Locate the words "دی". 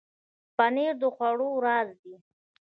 2.03-2.15